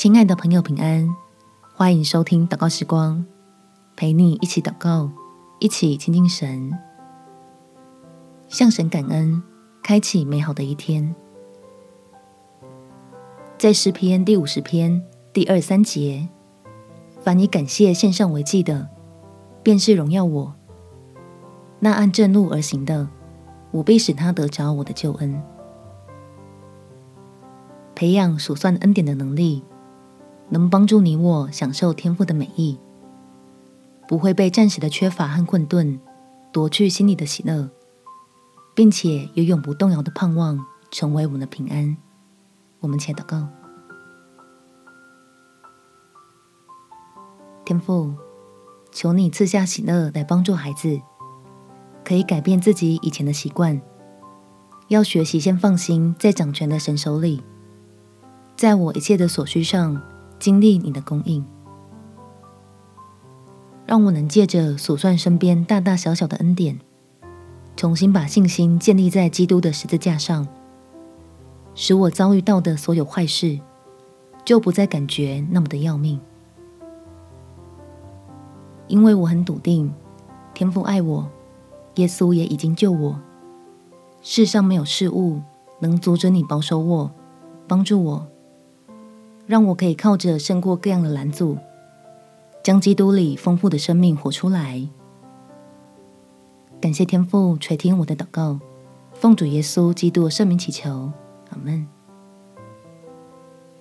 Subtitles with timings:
[0.00, 1.14] 亲爱的朋友，平安！
[1.74, 3.22] 欢迎收听祷告时光，
[3.96, 5.10] 陪你一起祷告，
[5.58, 6.72] 一起亲近神，
[8.48, 9.42] 向神感恩，
[9.82, 11.14] 开启美好的一天。
[13.58, 15.04] 在诗篇第五十篇
[15.34, 16.30] 第二三节，
[17.20, 18.88] 凡以感谢献上为祭的，
[19.62, 20.54] 便是荣耀我；
[21.78, 23.06] 那按正路而行的，
[23.70, 25.42] 我必使他得着我的救恩。
[27.94, 29.62] 培养数算恩典的能力，
[30.50, 32.78] 能帮助你我享受天父的美意，
[34.08, 35.98] 不会被暂时的缺乏和困顿
[36.52, 37.70] 夺去心里的喜乐，
[38.74, 40.58] 并且有永不动摇的盼望
[40.90, 41.96] 成为我们的平安。
[42.80, 43.46] 我们且祷告：
[47.64, 48.12] 天父，
[48.90, 51.00] 求你赐下喜乐来帮助孩子，
[52.04, 53.80] 可以改变自己以前的习惯，
[54.88, 57.44] 要学习先放心在掌权的神手里。
[58.56, 60.02] 在我一切的所需上，
[60.40, 61.44] 经历你的供应，
[63.84, 66.80] 让我能借着数算身边大大小小的恩典，
[67.76, 70.48] 重新把信心建立在基督的十字架上，
[71.74, 73.60] 使我遭遇到的所有坏事，
[74.42, 76.18] 就不再感觉那么的要命，
[78.88, 79.92] 因为我很笃定，
[80.54, 81.28] 天父爱我，
[81.96, 83.20] 耶稣也已经救我，
[84.22, 85.42] 世上没有事物
[85.80, 87.10] 能阻止你保守我，
[87.68, 88.26] 帮助我。
[89.50, 91.58] 让我可以靠着胜过各样的拦阻，
[92.62, 94.88] 将基督里丰富的生命活出来。
[96.80, 98.60] 感谢天父垂听我的祷告，
[99.12, 101.10] 奉主耶稣基督圣名祈求，
[101.50, 101.84] 阿门。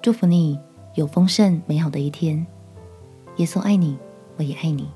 [0.00, 0.58] 祝福你
[0.94, 2.46] 有丰盛美好的一天。
[3.36, 3.98] 耶稣爱你，
[4.38, 4.88] 我也爱你。